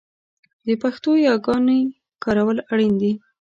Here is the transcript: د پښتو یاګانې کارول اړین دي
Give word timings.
د 0.67 0.69
پښتو 0.81 1.11
یاګانې 1.27 1.79
کارول 2.23 2.57
اړین 2.71 2.93
دي 3.01 3.13